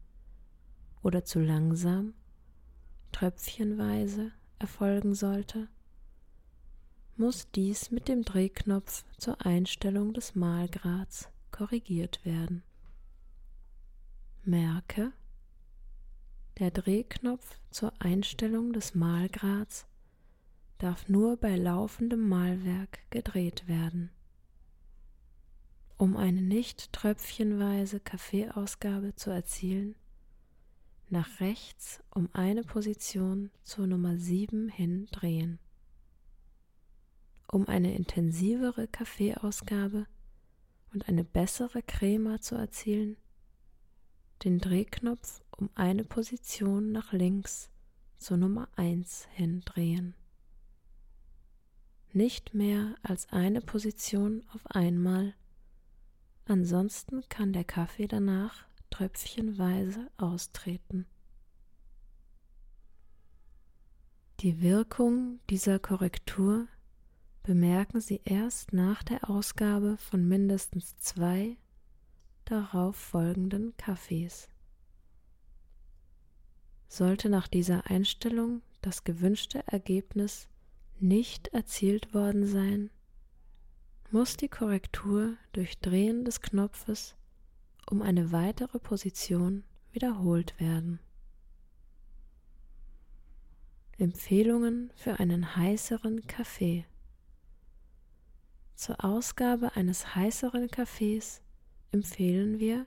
oder 1.03 1.23
zu 1.23 1.39
langsam, 1.39 2.13
tröpfchenweise 3.11 4.31
erfolgen 4.59 5.15
sollte, 5.15 5.69
muss 7.15 7.49
dies 7.51 7.89
mit 7.91 8.07
dem 8.07 8.23
Drehknopf 8.23 9.03
zur 9.17 9.45
Einstellung 9.45 10.13
des 10.13 10.35
Mahlgrads 10.35 11.29
korrigiert 11.51 12.23
werden. 12.25 12.63
Merke, 14.43 15.11
der 16.59 16.71
Drehknopf 16.71 17.59
zur 17.71 17.91
Einstellung 17.99 18.71
des 18.73 18.95
Mahlgrads 18.95 19.85
darf 20.77 21.09
nur 21.09 21.37
bei 21.37 21.55
laufendem 21.55 22.27
Mahlwerk 22.27 22.99
gedreht 23.09 23.67
werden. 23.67 24.11
Um 25.97 26.15
eine 26.15 26.41
nicht 26.41 26.93
tröpfchenweise 26.93 27.99
Kaffeeausgabe 27.99 29.15
zu 29.15 29.31
erzielen, 29.31 29.95
nach 31.09 31.39
rechts 31.39 32.03
um 32.13 32.29
eine 32.33 32.63
Position 32.63 33.49
zur 33.63 33.87
Nummer 33.87 34.17
7 34.17 34.69
hin 34.69 35.07
drehen. 35.11 35.57
Um 37.51 37.67
eine 37.67 37.95
intensivere 37.95 38.87
Kaffeeausgabe 38.87 40.05
und 40.93 41.07
eine 41.07 41.23
bessere 41.23 41.81
Crema 41.81 42.41
zu 42.41 42.55
erzielen, 42.55 43.17
den 44.43 44.59
Drehknopf 44.59 45.41
um 45.49 45.69
eine 45.73 46.03
Position 46.03 46.91
nach 46.91 47.13
links 47.13 47.71
zur 48.17 48.37
Nummer 48.37 48.67
1 48.75 49.27
hin 49.31 49.61
drehen. 49.61 50.13
Nicht 52.13 52.53
mehr 52.53 52.95
als 53.03 53.31
eine 53.31 53.61
Position 53.61 54.43
auf 54.53 54.65
einmal, 54.67 55.35
ansonsten 56.45 57.27
kann 57.29 57.53
der 57.53 57.65
Kaffee 57.65 58.07
danach 58.07 58.65
tröpfchenweise 58.89 60.09
austreten. 60.17 61.05
Die 64.39 64.61
Wirkung 64.61 65.39
dieser 65.49 65.79
Korrektur 65.79 66.67
bemerken 67.43 68.01
Sie 68.01 68.21
erst 68.23 68.71
nach 68.71 69.01
der 69.03 69.29
Ausgabe 69.29 69.97
von 69.97 70.27
mindestens 70.27 70.97
zwei 70.97 71.57
darauf 72.45 72.95
folgenden 72.95 73.75
Kaffees. 73.77 74.47
Sollte 76.87 77.29
nach 77.29 77.47
dieser 77.47 77.87
Einstellung 77.87 78.61
das 78.81 79.03
gewünschte 79.03 79.65
Ergebnis 79.67 80.47
nicht 81.01 81.49
erzielt 81.49 82.13
worden 82.13 82.45
sein, 82.45 82.89
muss 84.11 84.37
die 84.37 84.47
Korrektur 84.47 85.35
durch 85.51 85.79
Drehen 85.79 86.25
des 86.25 86.41
Knopfes 86.41 87.15
um 87.89 88.01
eine 88.01 88.31
weitere 88.31 88.79
Position 88.79 89.63
wiederholt 89.91 90.59
werden. 90.59 90.99
Empfehlungen 93.97 94.91
für 94.95 95.19
einen 95.19 95.55
heißeren 95.55 96.27
Kaffee. 96.27 96.85
Zur 98.75 99.03
Ausgabe 99.03 99.75
eines 99.75 100.15
heißeren 100.15 100.69
Kaffees 100.69 101.41
empfehlen 101.91 102.59
wir, 102.59 102.85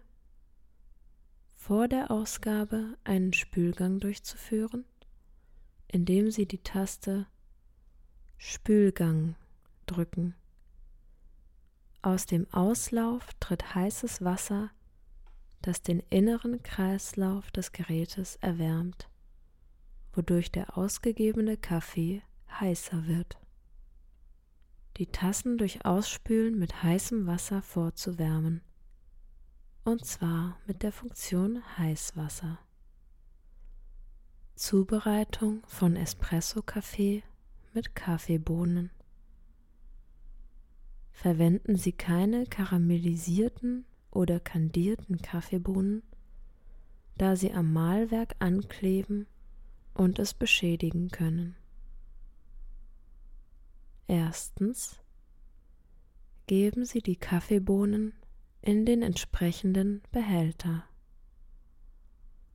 vor 1.56 1.88
der 1.88 2.10
Ausgabe 2.10 2.96
einen 3.04 3.32
Spülgang 3.32 3.98
durchzuführen, 4.00 4.84
indem 5.88 6.30
Sie 6.30 6.46
die 6.46 6.62
Taste 6.62 7.26
Spülgang 8.42 9.36
drücken. 9.84 10.34
Aus 12.00 12.24
dem 12.24 12.50
Auslauf 12.54 13.28
tritt 13.38 13.74
heißes 13.74 14.24
Wasser, 14.24 14.70
das 15.60 15.82
den 15.82 16.00
inneren 16.08 16.62
Kreislauf 16.62 17.50
des 17.50 17.72
Gerätes 17.72 18.36
erwärmt, 18.36 19.10
wodurch 20.14 20.50
der 20.50 20.78
ausgegebene 20.78 21.58
Kaffee 21.58 22.22
heißer 22.58 23.06
wird. 23.06 23.38
Die 24.96 25.06
Tassen 25.06 25.58
durch 25.58 25.84
Ausspülen 25.84 26.58
mit 26.58 26.82
heißem 26.82 27.26
Wasser 27.26 27.60
vorzuwärmen 27.60 28.62
und 29.84 30.06
zwar 30.06 30.58
mit 30.66 30.82
der 30.82 30.92
Funktion 30.92 31.62
Heißwasser. 31.76 32.58
Zubereitung 34.54 35.62
von 35.66 35.94
Espresso-Kaffee 35.94 37.22
mit 37.74 37.94
Kaffeebohnen. 37.94 38.90
Verwenden 41.10 41.76
Sie 41.76 41.92
keine 41.92 42.46
karamellisierten 42.46 43.84
oder 44.10 44.40
kandierten 44.40 45.18
Kaffeebohnen, 45.18 46.02
da 47.16 47.36
sie 47.36 47.52
am 47.52 47.72
Mahlwerk 47.72 48.34
ankleben 48.38 49.26
und 49.94 50.18
es 50.18 50.34
beschädigen 50.34 51.10
können. 51.10 51.56
Erstens 54.06 55.00
geben 56.46 56.84
Sie 56.84 57.00
die 57.00 57.16
Kaffeebohnen 57.16 58.14
in 58.62 58.84
den 58.84 59.02
entsprechenden 59.02 60.02
Behälter. 60.10 60.84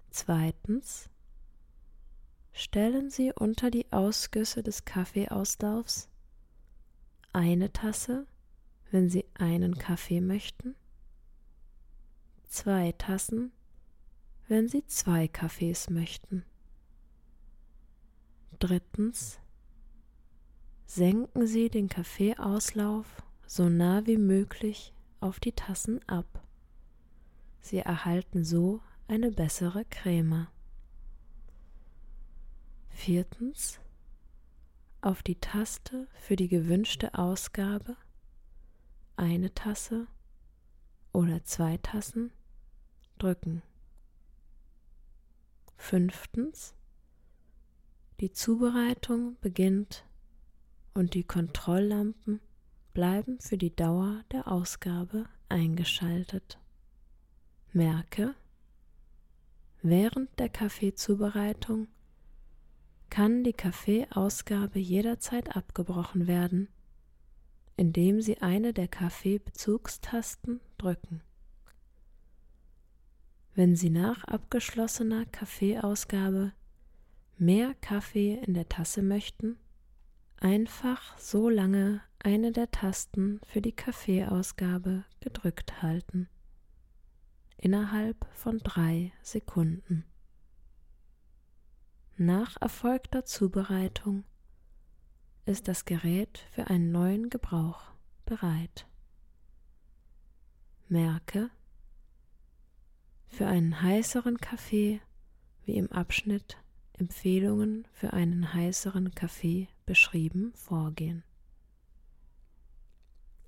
Zweitens 0.09 1.09
stellen 2.57 3.09
Sie 3.09 3.33
unter 3.33 3.69
die 3.69 3.91
Ausgüsse 3.91 4.63
des 4.63 4.85
Kaffeeauslaufs 4.85 6.07
eine 7.33 7.73
Tasse, 7.73 8.27
wenn 8.91 9.09
Sie 9.09 9.25
einen 9.33 9.77
Kaffee 9.77 10.21
möchten, 10.21 10.73
zwei 12.45 12.93
Tassen, 12.93 13.51
wenn 14.47 14.69
Sie 14.69 14.85
zwei 14.87 15.27
Kaffees 15.27 15.89
möchten. 15.89 16.45
Drittens 18.57 19.41
senken 20.85 21.47
Sie 21.47 21.69
den 21.69 21.89
Kaffeeauslauf 21.89 23.21
so 23.45 23.67
nah 23.67 24.05
wie 24.05 24.17
möglich 24.17 24.93
auf 25.19 25.41
die 25.41 25.51
Tassen 25.51 25.99
ab. 26.07 26.47
Sie 27.59 27.79
erhalten 27.79 28.45
so 28.45 28.79
eine 29.09 29.31
bessere 29.31 29.83
Creme. 29.83 30.47
Viertens 32.95 33.79
auf 35.01 35.21
die 35.21 35.35
Taste 35.35 36.07
für 36.15 36.35
die 36.35 36.47
gewünschte 36.47 37.13
Ausgabe 37.13 37.97
eine 39.15 39.53
Tasse 39.53 40.07
oder 41.11 41.43
zwei 41.43 41.77
Tassen 41.77 42.31
drücken. 43.19 43.61
Fünftens 45.77 46.73
die 48.21 48.31
Zubereitung 48.31 49.37
beginnt 49.39 50.05
und 50.95 51.13
die 51.13 51.25
Kontrolllampen 51.25 52.39
bleiben 52.93 53.39
für 53.39 53.57
die 53.57 53.75
Dauer 53.75 54.23
der 54.31 54.47
Ausgabe 54.47 55.25
eingeschaltet. 55.47 56.57
Merke, 57.71 58.33
während 59.83 60.39
der 60.39 60.49
Kaffeezubereitung 60.49 61.87
kann 63.09 63.43
die 63.43 63.53
Kaffeeausgabe 63.53 64.79
jederzeit 64.79 65.55
abgebrochen 65.55 66.27
werden, 66.27 66.67
indem 67.77 68.21
Sie 68.21 68.41
eine 68.41 68.73
der 68.73 68.87
Kaffeebezugstasten 68.87 70.61
drücken. 70.77 71.21
Wenn 73.53 73.75
Sie 73.75 73.89
nach 73.89 74.23
abgeschlossener 74.25 75.25
Kaffeeausgabe 75.25 76.51
mehr 77.37 77.73
Kaffee 77.81 78.35
in 78.45 78.53
der 78.53 78.67
Tasse 78.67 79.01
möchten, 79.01 79.57
einfach 80.37 81.17
so 81.17 81.49
lange 81.49 82.01
eine 82.19 82.51
der 82.51 82.71
Tasten 82.71 83.39
für 83.45 83.61
die 83.61 83.71
Kaffeeausgabe 83.71 85.05
gedrückt 85.19 85.81
halten. 85.81 86.27
Innerhalb 87.57 88.25
von 88.33 88.57
drei 88.59 89.11
Sekunden. 89.21 90.05
Nach 92.17 92.55
erfolgter 92.61 93.25
Zubereitung 93.25 94.23
ist 95.45 95.67
das 95.67 95.83
Gerät 95.83 96.45
für 96.49 96.67
einen 96.67 96.93
neuen 96.93 97.29
Gebrauch 97.29 97.81
bereit. 98.25 98.87
Merke, 100.87 101.49
für 103.27 103.47
einen 103.47 103.81
heißeren 103.81 104.37
Kaffee, 104.37 105.01
wie 105.65 105.75
im 105.75 105.91
Abschnitt 105.91 106.55
Empfehlungen 106.93 107.85
für 107.91 108.13
einen 108.13 108.53
heißeren 108.53 109.13
Kaffee 109.13 109.67
beschrieben, 109.85 110.53
vorgehen. 110.55 111.21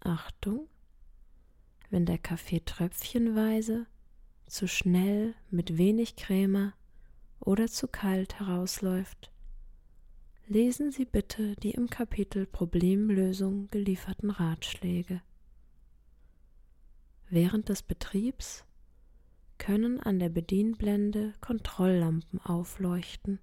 Achtung, 0.02 0.68
wenn 1.90 2.06
der 2.06 2.18
Kaffee 2.18 2.60
tröpfchenweise, 2.60 3.88
zu 4.46 4.68
schnell, 4.68 5.36
mit 5.50 5.78
wenig 5.78 6.18
Creme 6.18 6.74
oder 7.40 7.68
zu 7.68 7.88
kalt 7.88 8.40
herausläuft, 8.40 9.32
lesen 10.48 10.92
Sie 10.92 11.06
bitte 11.06 11.56
die 11.58 11.72
im 11.72 11.90
Kapitel 11.90 12.46
Problemlösung 12.46 13.70
gelieferten 13.70 14.30
Ratschläge. 14.30 15.22
Während 17.30 17.70
des 17.70 17.84
Betriebs 17.84 18.64
können 19.58 20.00
an 20.00 20.20
der 20.20 20.30
Bedienblende 20.30 21.34
Kontrolllampen 21.42 22.40
aufleuchten, 22.42 23.40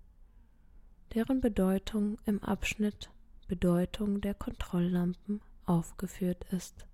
deren 1.12 1.40
Bedeutung 1.40 2.18
im 2.24 2.42
Abschnitt 2.42 3.10
Bedeutung 3.46 4.20
der 4.20 4.34
Kontrolllampen 4.34 5.42
aufgeführt 5.66 6.44
ist. 6.50 6.86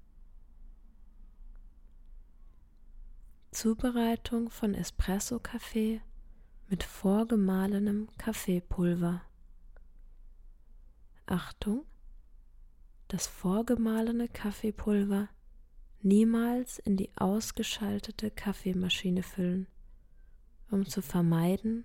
Zubereitung 3.52 4.50
von 4.50 4.74
Espresso-Kaffee 4.74 6.00
mit 6.70 6.84
vorgemahlenem 6.84 8.08
Kaffeepulver. 8.16 9.22
Achtung! 11.26 11.84
Das 13.08 13.26
vorgemahlene 13.26 14.28
Kaffeepulver 14.28 15.28
niemals 16.00 16.78
in 16.78 16.96
die 16.96 17.10
ausgeschaltete 17.16 18.30
Kaffeemaschine 18.30 19.24
füllen, 19.24 19.66
um 20.70 20.86
zu 20.86 21.02
vermeiden, 21.02 21.84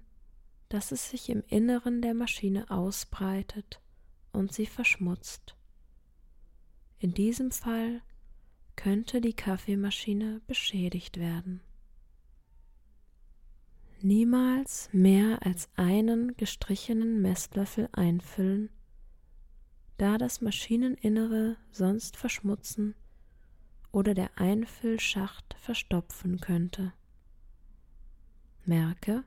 dass 0.69 0.91
es 0.91 1.09
sich 1.09 1.29
im 1.29 1.41
Inneren 1.47 2.03
der 2.03 2.13
Maschine 2.13 2.69
ausbreitet 2.69 3.81
und 4.33 4.53
sie 4.53 4.67
verschmutzt. 4.67 5.55
In 6.99 7.15
diesem 7.15 7.49
Fall 7.49 8.01
könnte 8.75 9.19
die 9.19 9.33
Kaffeemaschine 9.33 10.41
beschädigt 10.45 11.17
werden. 11.17 11.61
Niemals 14.01 14.89
mehr 14.91 15.45
als 15.45 15.69
einen 15.75 16.35
gestrichenen 16.37 17.21
Messlöffel 17.21 17.89
einfüllen, 17.91 18.69
da 19.97 20.17
das 20.17 20.41
Maschineninnere 20.41 21.57
sonst 21.71 22.17
verschmutzen 22.17 22.95
oder 23.91 24.13
der 24.13 24.37
Einfüllschacht 24.37 25.55
verstopfen 25.59 26.39
könnte. 26.41 26.93
Merke, 28.65 29.23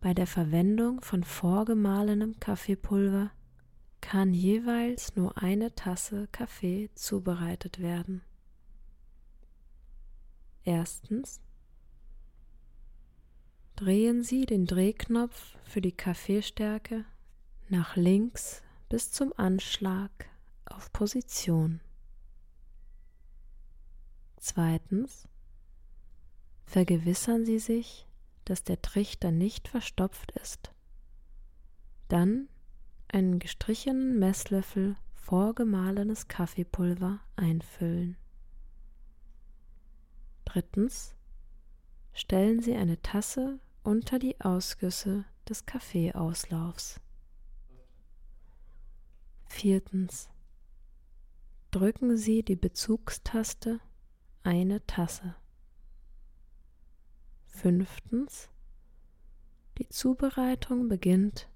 bei 0.00 0.12
der 0.12 0.26
Verwendung 0.26 1.00
von 1.00 1.24
vorgemahlenem 1.24 2.38
Kaffeepulver 2.38 3.30
kann 4.00 4.34
jeweils 4.34 5.16
nur 5.16 5.38
eine 5.38 5.74
Tasse 5.74 6.28
Kaffee 6.30 6.90
zubereitet 6.94 7.80
werden. 7.80 8.22
Erstens 10.62 11.40
drehen 13.76 14.24
Sie 14.24 14.46
den 14.46 14.66
Drehknopf 14.66 15.54
für 15.64 15.82
die 15.82 15.92
Kaffeestärke 15.92 17.04
nach 17.68 17.94
links 17.94 18.62
bis 18.88 19.12
zum 19.12 19.32
Anschlag 19.36 20.10
auf 20.64 20.90
Position. 20.92 21.80
Zweitens 24.38 25.28
vergewissern 26.64 27.44
Sie 27.44 27.58
sich, 27.58 28.06
dass 28.46 28.64
der 28.64 28.80
Trichter 28.80 29.30
nicht 29.30 29.68
verstopft 29.68 30.32
ist. 30.32 30.72
Dann 32.08 32.48
einen 33.08 33.38
gestrichenen 33.38 34.18
Messlöffel 34.18 34.96
vorgemahlenes 35.14 36.28
Kaffeepulver 36.28 37.20
einfüllen. 37.34 38.16
Drittens 40.44 41.14
stellen 42.14 42.62
Sie 42.62 42.74
eine 42.74 43.02
Tasse 43.02 43.58
unter 43.86 44.18
die 44.18 44.40
Ausgüsse 44.40 45.24
des 45.48 45.64
Kaffeeauslaufs. 45.64 47.00
Viertens 49.44 50.28
drücken 51.70 52.16
Sie 52.16 52.42
die 52.42 52.56
Bezugstaste 52.56 53.78
eine 54.42 54.84
Tasse. 54.86 55.36
Fünftens. 57.46 58.50
Die 59.78 59.88
Zubereitung 59.88 60.88
beginnt 60.88 61.48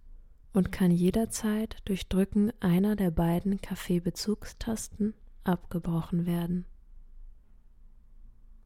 und 0.53 0.71
kann 0.71 0.93
jederzeit 0.93 1.79
durch 1.85 2.09
Drücken 2.09 2.53
einer 2.61 2.95
der 2.95 3.11
beiden 3.11 3.61
Kaffeebezugstasten 3.61 5.15
abgebrochen 5.43 6.27
werden. 6.27 6.65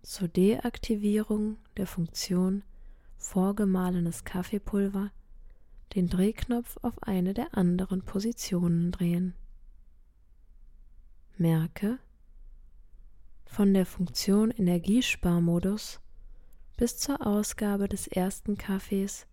Zur 0.02 0.28
Deaktivierung 0.28 1.56
der 1.78 1.86
Funktion 1.86 2.62
vorgemahlenes 3.16 4.24
Kaffeepulver 4.24 5.10
den 5.94 6.08
Drehknopf 6.08 6.76
auf 6.82 7.02
eine 7.02 7.34
der 7.34 7.56
anderen 7.56 8.02
Positionen 8.02 8.90
drehen. 8.90 9.34
Merke, 11.36 11.98
von 13.46 13.72
der 13.72 13.86
Funktion 13.86 14.50
Energiesparmodus 14.50 16.00
bis 16.76 16.98
zur 16.98 17.24
Ausgabe 17.24 17.88
des 17.88 18.08
ersten 18.08 18.58
Kaffees 18.58 19.26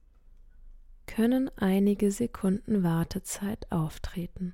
können 1.07 1.49
einige 1.57 2.11
Sekunden 2.11 2.83
Wartezeit 2.83 3.71
auftreten. 3.71 4.53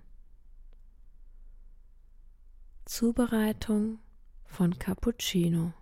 Zubereitung 2.85 3.99
von 4.45 4.79
Cappuccino. 4.79 5.73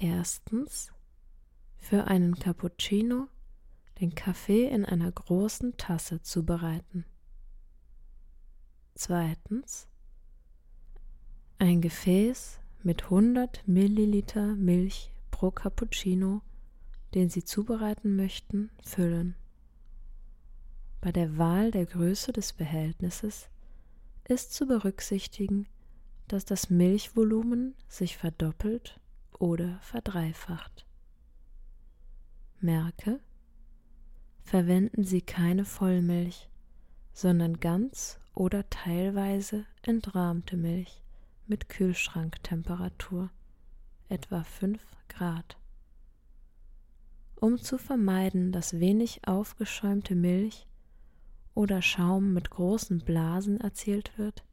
Erstens 0.00 0.92
für 1.76 2.04
einen 2.04 2.36
Cappuccino 2.36 3.26
den 4.00 4.14
Kaffee 4.14 4.68
in 4.68 4.84
einer 4.84 5.10
großen 5.10 5.76
Tasse 5.76 6.22
zubereiten. 6.22 7.04
Zweitens 8.94 9.88
ein 11.58 11.80
Gefäß 11.80 12.60
mit 12.84 13.04
100 13.04 13.66
Milliliter 13.66 14.54
Milch 14.54 15.10
pro 15.32 15.50
Cappuccino, 15.50 16.42
den 17.14 17.28
Sie 17.28 17.42
zubereiten 17.42 18.14
möchten, 18.14 18.70
füllen. 18.84 19.34
Bei 21.00 21.10
der 21.10 21.38
Wahl 21.38 21.72
der 21.72 21.86
Größe 21.86 22.32
des 22.32 22.52
Behältnisses 22.52 23.48
ist 24.28 24.54
zu 24.54 24.68
berücksichtigen, 24.68 25.66
dass 26.28 26.44
das 26.44 26.70
Milchvolumen 26.70 27.74
sich 27.88 28.16
verdoppelt 28.16 29.00
oder 29.38 29.78
verdreifacht. 29.82 30.86
Merke, 32.60 33.20
verwenden 34.42 35.04
Sie 35.04 35.20
keine 35.20 35.64
Vollmilch, 35.64 36.48
sondern 37.12 37.60
ganz 37.60 38.18
oder 38.34 38.68
teilweise 38.70 39.66
entrahmte 39.82 40.56
Milch 40.56 41.02
mit 41.46 41.68
Kühlschranktemperatur, 41.68 43.30
etwa 44.08 44.42
5 44.42 44.80
Grad. 45.08 45.56
Um 47.36 47.58
zu 47.58 47.78
vermeiden, 47.78 48.50
dass 48.52 48.80
wenig 48.80 49.26
aufgeschäumte 49.26 50.14
Milch 50.14 50.66
oder 51.54 51.82
Schaum 51.82 52.32
mit 52.32 52.50
großen 52.50 53.00
Blasen 53.00 53.60
erzielt 53.60 54.16
wird, 54.18 54.44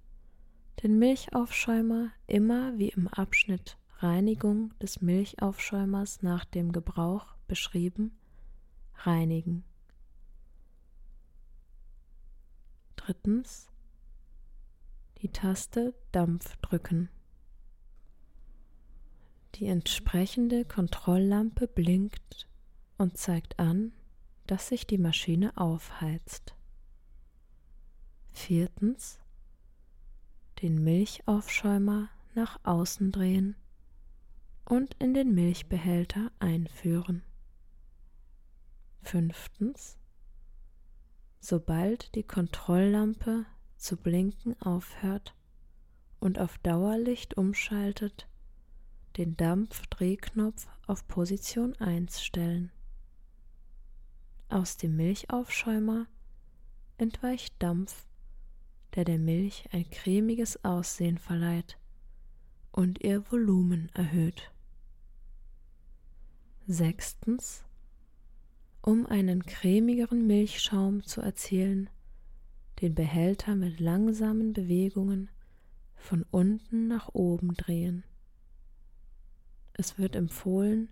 den 0.83 0.99
Milchaufschäumer 0.99 2.11
immer 2.27 2.77
wie 2.77 2.89
im 2.89 3.07
Abschnitt 3.07 3.77
Reinigung 3.99 4.77
des 4.79 5.01
Milchaufschäumers 5.01 6.21
nach 6.21 6.43
dem 6.43 6.71
Gebrauch 6.73 7.35
beschrieben, 7.47 8.17
reinigen. 8.97 9.63
Drittens 12.97 13.69
die 15.21 15.29
Taste 15.29 15.93
Dampf 16.11 16.57
drücken. 16.57 17.09
Die 19.55 19.67
entsprechende 19.67 20.65
Kontrolllampe 20.65 21.67
blinkt 21.67 22.49
und 22.97 23.17
zeigt 23.17 23.57
an, 23.59 23.93
dass 24.45 24.67
sich 24.67 24.85
die 24.85 24.97
Maschine 24.97 25.55
aufheizt. 25.55 26.53
Viertens 28.33 29.19
den 30.61 30.83
Milchaufschäumer 30.83 32.09
nach 32.33 32.59
außen 32.63 33.13
drehen 33.13 33.55
und 34.65 34.95
in 34.95 35.13
den 35.13 35.33
Milchbehälter 35.33 36.31
einführen. 36.39 37.23
Fünftens 39.03 39.97
sobald 41.45 42.15
die 42.15 42.23
Kontrolllampe 42.23 43.45
zu 43.77 43.97
blinken 43.97 44.59
aufhört 44.61 45.35
und 46.19 46.39
auf 46.39 46.57
Dauerlicht 46.57 47.37
umschaltet, 47.37 48.27
den 49.17 49.37
Dampfdrehknopf 49.37 50.67
auf 50.87 51.07
Position 51.07 51.75
1 51.75 52.23
stellen. 52.23 52.71
Aus 54.49 54.77
dem 54.77 54.95
Milchaufschäumer 54.95 56.07
entweicht 56.97 57.53
Dampf, 57.59 58.07
der 58.95 59.05
der 59.05 59.19
Milch 59.19 59.69
ein 59.71 59.87
cremiges 59.91 60.63
Aussehen 60.65 61.19
verleiht 61.19 61.77
und 62.71 63.03
ihr 63.03 63.31
Volumen 63.31 63.89
erhöht. 63.93 64.51
Sechstens. 66.67 67.63
Um 68.81 69.05
einen 69.05 69.45
cremigeren 69.45 70.25
Milchschaum 70.25 71.03
zu 71.03 71.21
erzielen, 71.21 71.91
den 72.81 72.95
Behälter 72.95 73.55
mit 73.55 73.79
langsamen 73.79 74.51
Bewegungen 74.51 75.29
von 75.95 76.25
unten 76.31 76.87
nach 76.87 77.09
oben 77.13 77.53
drehen. 77.53 78.03
Es 79.73 79.99
wird 79.99 80.15
empfohlen, 80.15 80.89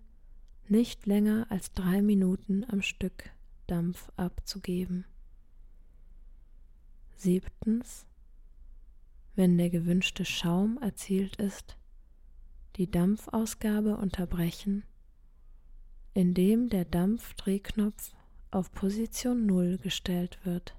nicht 0.68 1.08
länger 1.08 1.48
als 1.50 1.72
drei 1.72 2.04
Minuten 2.04 2.64
am 2.70 2.84
Stück 2.84 3.32
Dampf 3.66 4.12
abzugeben. 4.16 5.06
Siebtens. 7.16 8.06
Wenn 9.36 9.58
der 9.58 9.72
gewünschte 9.72 10.24
Schaum 10.24 10.78
erzielt 10.78 11.38
ist, 11.38 11.78
die 12.76 12.92
Dampfausgabe 12.92 13.98
unterbrechen, 13.98 14.84
indem 16.14 16.70
der 16.70 16.86
Dampfdrehknopf 16.86 18.16
auf 18.52 18.72
Position 18.72 19.46
0 19.46 19.78
gestellt 19.78 20.40
wird. 20.44 20.76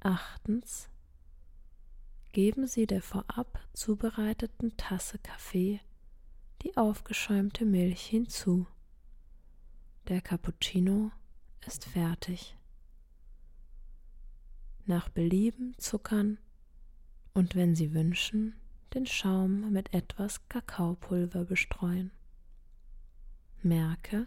Achtens. 0.00 0.88
Geben 2.32 2.66
Sie 2.66 2.86
der 2.86 3.02
vorab 3.02 3.60
zubereiteten 3.74 4.76
Tasse 4.76 5.18
Kaffee 5.18 5.80
die 6.64 6.76
aufgeschäumte 6.78 7.66
Milch 7.66 8.06
hinzu. 8.06 8.66
Der 10.08 10.22
Cappuccino 10.22 11.10
ist 11.66 11.84
fertig. 11.84 12.56
Nach 14.86 15.08
Belieben 15.10 15.74
zuckern 15.78 16.38
und 17.34 17.54
wenn 17.54 17.74
Sie 17.74 17.92
wünschen, 17.92 18.54
den 18.94 19.06
Schaum 19.06 19.72
mit 19.72 19.92
etwas 19.92 20.48
Kakaopulver 20.48 21.44
bestreuen. 21.44 22.12
Merke, 23.62 24.26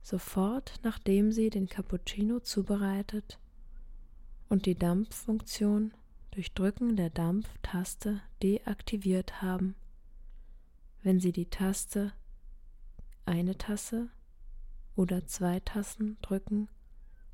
sofort 0.00 0.80
nachdem 0.82 1.30
Sie 1.30 1.50
den 1.50 1.68
Cappuccino 1.68 2.40
zubereitet 2.40 3.38
und 4.48 4.66
die 4.66 4.78
Dampffunktion 4.78 5.92
durch 6.30 6.54
Drücken 6.54 6.96
der 6.96 7.10
Dampftaste 7.10 8.22
deaktiviert 8.42 9.42
haben, 9.42 9.74
wenn 11.02 11.20
Sie 11.20 11.32
die 11.32 11.50
Taste 11.50 12.12
eine 13.26 13.58
Tasse 13.58 14.08
oder 14.96 15.26
zwei 15.26 15.60
Tassen 15.60 16.16
drücken, 16.22 16.68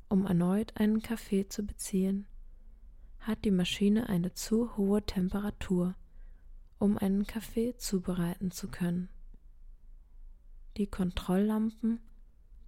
um 0.09 0.25
erneut 0.25 0.75
einen 0.75 1.01
Kaffee 1.01 1.47
zu 1.47 1.63
beziehen, 1.65 2.25
hat 3.19 3.45
die 3.45 3.51
Maschine 3.51 4.09
eine 4.09 4.33
zu 4.33 4.75
hohe 4.77 5.05
Temperatur, 5.05 5.95
um 6.81 6.97
einen 6.97 7.27
Kaffee 7.27 7.77
zubereiten 7.77 8.49
zu 8.49 8.67
können. 8.67 9.07
Die 10.77 10.87
Kontrolllampen 10.87 11.99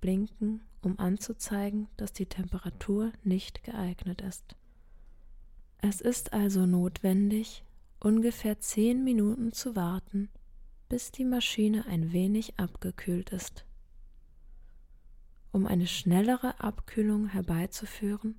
blinken, 0.02 0.62
um 0.82 0.99
anzuzeigen, 0.99 1.88
dass 1.97 2.13
die 2.13 2.28
Temperatur 2.28 3.12
nicht 3.23 3.63
geeignet 3.63 4.21
ist. 4.21 4.56
Es 5.80 5.99
ist 5.99 6.32
also 6.32 6.67
notwendig, 6.67 7.63
ungefähr 7.99 8.60
zehn 8.60 9.04
Minuten 9.04 9.52
zu 9.52 9.76
warten, 9.76 10.30
bis 10.89 11.12
die 11.12 11.26
Maschine 11.26 11.88
ein 11.88 12.12
wenig 12.12 12.60
abgekühlt 12.60 13.32
ist. 13.32 13.65
Um 15.52 15.65
eine 15.65 15.88
schnellere 15.88 16.60
Abkühlung 16.60 17.30
herbeizuführen, 17.30 18.36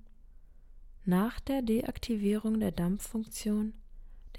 nach 1.05 1.41
der 1.41 1.63
Deaktivierung 1.63 2.61
der 2.61 2.71
Dampffunktion 2.71 3.75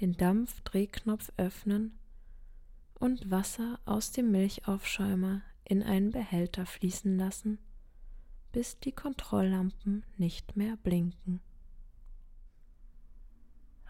den 0.00 0.16
Dampfdrehknopf 0.16 1.32
öffnen 1.36 1.98
und 2.98 3.30
Wasser 3.30 3.78
aus 3.84 4.12
dem 4.12 4.30
Milchaufschäumer 4.30 5.42
in 5.64 5.82
einen 5.82 6.10
Behälter 6.10 6.66
fließen 6.66 7.18
lassen, 7.18 7.58
bis 8.52 8.78
die 8.78 8.92
Kontrolllampen 8.92 10.04
nicht 10.16 10.56
mehr 10.56 10.76
blinken. 10.76 11.40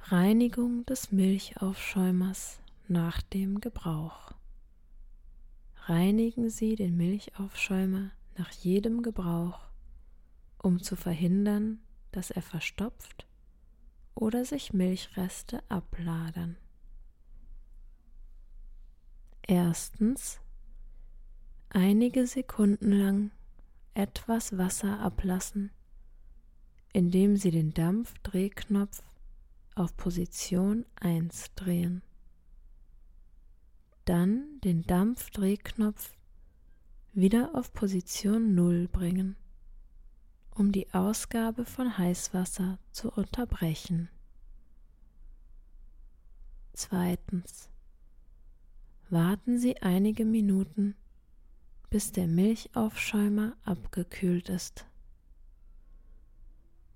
Reinigung 0.05 0.87
des 0.87 1.11
Milchaufschäumers 1.13 2.61
nach 2.89 3.21
dem 3.23 3.61
Gebrauch. 3.61 4.33
Reinigen 5.87 6.51
Sie 6.51 6.77
den 6.77 6.97
Milchaufschäumer 6.97 8.11
nach 8.37 8.51
jedem 8.51 9.03
Gebrauch, 9.03 9.61
um 10.63 10.83
zu 10.83 10.97
verhindern, 10.97 11.81
dass 12.13 12.31
er 12.31 12.43
verstopft 12.43 13.26
oder 14.17 14.45
sich 14.45 14.73
Milchreste 14.73 15.63
ablagern. 15.69 16.57
Erstens 19.43 20.41
einige 21.69 22.27
Sekunden 22.27 22.91
lang 22.91 23.31
etwas 23.95 24.59
Wasser 24.59 24.99
ablassen, 24.99 25.71
indem 26.93 27.37
Sie 27.37 27.51
den 27.53 27.73
Dampfdrehknopf 27.73 29.03
auf 29.77 29.97
Position 29.97 30.85
1 30.97 31.55
drehen. 31.55 32.03
Dann 34.07 34.61
den 34.65 34.83
Dampfdrehknopf 34.83 36.15
wieder 37.13 37.55
auf 37.55 37.73
Position 37.73 38.55
0 38.55 38.89
bringen, 38.89 39.37
um 40.57 40.73
die 40.73 40.93
Ausgabe 40.95 41.67
von 41.67 41.99
Heißwasser 41.99 42.79
zu 42.91 43.11
unterbrechen. 43.11 44.09
Zweitens. 46.73 47.69
Warten 49.09 49.59
Sie 49.59 49.81
einige 49.83 50.25
Minuten, 50.25 50.97
bis 51.91 52.11
der 52.11 52.27
Milchaufschäumer 52.27 53.57
abgekühlt 53.65 54.49
ist. 54.49 54.87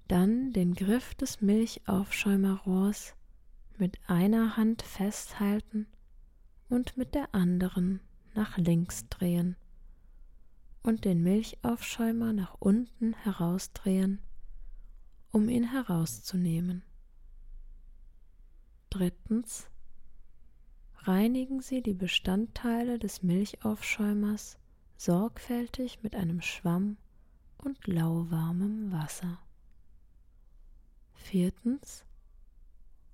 Dann 0.09 0.53
den 0.53 0.75
Griff 0.75 1.14
des 1.14 1.40
Milchaufschäumerrohrs 1.40 3.14
mit 3.79 3.99
einer 4.09 4.57
Hand 4.57 4.83
festhalten 4.83 5.87
und 6.68 6.96
mit 6.96 7.14
der 7.14 7.33
anderen 7.35 8.01
nach 8.35 8.57
links 8.57 9.07
drehen 9.09 9.57
und 10.83 11.05
den 11.05 11.23
Milchaufschäumer 11.23 12.33
nach 12.33 12.57
unten 12.59 13.12
herausdrehen, 13.14 14.21
um 15.31 15.49
ihn 15.49 15.71
herauszunehmen. 15.71 16.83
Drittens 18.88 19.69
reinigen 20.99 21.61
Sie 21.61 21.83
die 21.83 21.95
Bestandteile 21.95 22.99
des 22.99 23.23
Milchaufschäumers 23.23 24.59
sorgfältig 24.97 26.03
mit 26.03 26.16
einem 26.16 26.43
Schwamm 26.43 26.97
und 27.59 27.87
lauwarmem 27.87 28.93
Wasser. 28.93 29.38
Viertens 31.14 32.05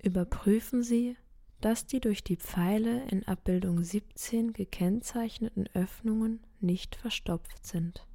überprüfen 0.03 0.83
Sie, 0.83 1.17
dass 1.61 1.87
die 1.87 2.01
durch 2.01 2.23
die 2.23 2.37
Pfeile 2.37 3.05
in 3.09 3.27
Abbildung 3.27 3.83
17 3.83 4.53
gekennzeichneten 4.53 5.69
Öffnungen 5.75 6.46
nicht 6.61 6.97
verstopft 6.97 7.65
sind. 7.67 8.07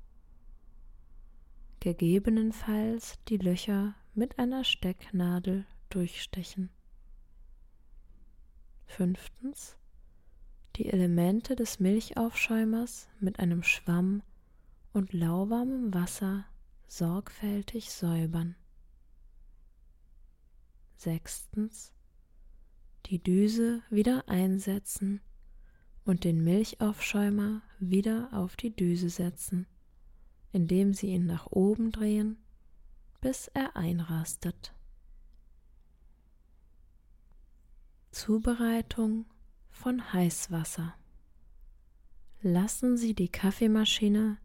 Gegebenenfalls 1.79 3.15
die 3.27 3.37
Löcher 3.37 3.95
mit 4.13 4.37
einer 4.39 4.63
Stecknadel 4.63 5.65
durchstechen. 5.89 6.69
Fünftens. 8.85 9.77
Die 10.75 10.87
Elemente 10.87 11.55
des 11.55 11.79
Milchaufschäumers 11.79 13.09
mit 13.19 13.39
einem 13.39 13.63
Schwamm 13.63 14.23
und 14.93 15.13
lauwarmem 15.13 15.93
Wasser 15.93 16.45
sorgfältig 16.87 17.91
säubern. 17.91 18.55
Sechstens 20.95 21.93
die 23.07 23.21
Düse 23.21 23.81
wieder 23.89 24.29
einsetzen 24.29 25.21
und 26.11 26.25
den 26.25 26.43
Milchaufschäumer 26.43 27.61
wieder 27.79 28.27
auf 28.33 28.57
die 28.57 28.75
Düse 28.75 29.09
setzen, 29.09 29.65
indem 30.51 30.93
Sie 30.93 31.07
ihn 31.07 31.25
nach 31.25 31.47
oben 31.47 31.93
drehen, 31.93 32.35
bis 33.21 33.47
er 33.47 33.77
einrastet. 33.77 34.75
Zubereitung 38.11 39.25
von 39.69 40.11
Heißwasser. 40.11 40.93
Lassen 42.41 42.97
Sie 42.97 43.13
die 43.13 43.29
Kaffeemaschine 43.29 44.37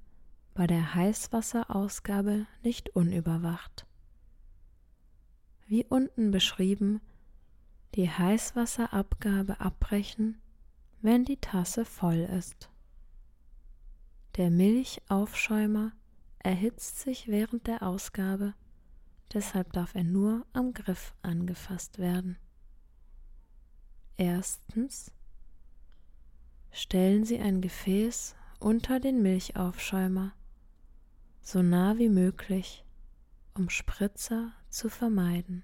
bei 0.55 0.69
der 0.69 0.95
Heißwasserausgabe 0.95 2.47
nicht 2.63 2.91
unüberwacht. 2.91 3.89
Wie 5.67 5.85
unten 5.85 6.31
beschrieben, 6.31 7.01
die 7.97 8.09
Heißwasserabgabe 8.09 9.59
abbrechen, 9.59 10.41
wenn 11.07 11.25
die 11.25 11.37
Tasse 11.37 11.85
voll 11.85 12.19
ist. 12.19 12.69
Der 14.37 14.51
Milchaufschäumer 14.51 15.93
erhitzt 16.41 16.99
sich 16.99 17.29
während 17.29 17.69
der 17.69 17.85
Ausgabe, 17.85 18.55
deshalb 19.33 19.73
darf 19.73 19.95
er 19.95 20.03
nur 20.03 20.45
am 20.53 20.75
Griff 20.75 21.15
angefasst 21.23 22.01
werden. 22.01 22.37
Erstens 24.17 25.13
stellen 26.73 27.25
Sie 27.25 27.39
ein 27.39 27.61
Gefäß 27.61 28.35
unter 28.59 28.99
den 28.99 29.23
Milchaufschäumer, 29.23 30.33
so 31.41 31.63
nah 31.63 31.99
wie 31.99 32.09
möglich, 32.09 32.85
um 33.55 33.71
Spritzer 33.71 34.51
zu 34.71 34.89
vermeiden. 34.89 35.63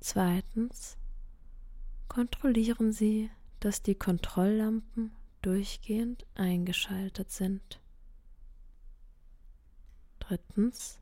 Zweitens 0.00 0.98
kontrollieren 2.08 2.92
Sie, 2.92 3.30
dass 3.64 3.80
die 3.80 3.94
Kontrolllampen 3.94 5.10
durchgehend 5.40 6.26
eingeschaltet 6.34 7.30
sind. 7.30 7.80
Drittens 10.20 11.00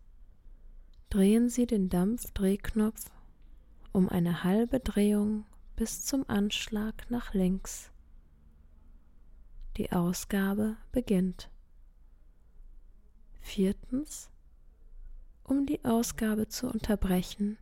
drehen 1.11 1.49
Sie 1.49 1.67
den 1.67 1.89
Dampfdrehknopf 1.89 3.11
um 3.91 4.09
eine 4.09 4.45
halbe 4.45 4.79
Drehung 4.79 5.45
bis 5.75 6.05
zum 6.05 6.25
Anschlag 6.31 7.11
nach 7.11 7.35
links. 7.35 7.91
Die 9.77 9.91
Ausgabe 9.91 10.77
beginnt. 10.93 11.51
Viertens, 13.41 14.31
um 15.43 15.67
die 15.67 15.85
Ausgabe 15.85 16.47
zu 16.47 16.69
unterbrechen, 16.69 17.59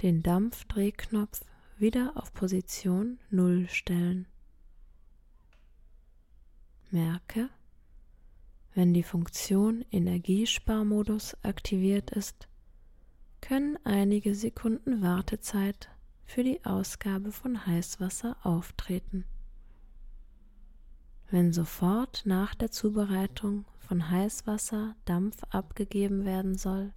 den 0.00 0.22
Dampfdrehknopf 0.22 1.42
wieder 1.80 2.12
auf 2.16 2.32
Position 2.32 3.18
0 3.30 3.68
stellen. 3.68 4.28
Merke, 6.90 7.48
wenn 8.74 8.92
die 8.94 9.02
Funktion 9.02 9.84
Energiesparmodus 9.90 11.36
aktiviert 11.42 12.10
ist, 12.10 12.48
können 13.40 13.78
einige 13.84 14.34
Sekunden 14.34 15.02
Wartezeit 15.02 15.88
für 16.24 16.44
die 16.44 16.64
Ausgabe 16.64 17.32
von 17.32 17.66
Heißwasser 17.66 18.36
auftreten. 18.42 19.24
Wenn 21.30 21.52
sofort 21.52 22.22
nach 22.26 22.54
der 22.54 22.70
Zubereitung 22.70 23.64
von 23.78 24.10
Heißwasser 24.10 24.96
Dampf 25.04 25.42
abgegeben 25.50 26.24
werden 26.24 26.56
soll, 26.56 26.92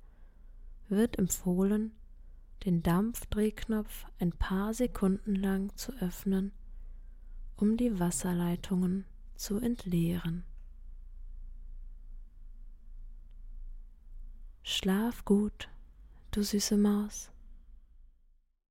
wird 0.90 1.18
empfohlen, 1.18 1.92
den 2.66 2.82
Dampfdrehknopf 2.82 4.06
ein 4.20 4.32
paar 4.32 4.74
Sekunden 4.74 5.36
lang 5.36 5.76
zu 5.76 5.92
öffnen, 6.00 6.54
um 7.58 7.76
die 7.76 8.00
Wasserleitungen 8.00 9.06
zu 9.36 9.58
entleeren. 9.60 10.44
Schlaf 14.64 15.26
gut, 15.26 15.68
du 16.32 16.42
süße 16.42 16.78
Maus. 16.78 17.33